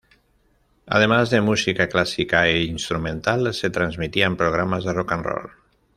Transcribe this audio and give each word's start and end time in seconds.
Además 0.87 1.29
de 1.29 1.41
música 1.41 1.87
clásica 1.87 2.47
e 2.47 2.63
instrumental, 2.63 3.53
se 3.53 3.69
transmitían 3.69 4.35
programas 4.35 4.83
de 4.83 4.93
rock 4.93 5.11
n' 5.13 5.23
roll. 5.29 5.51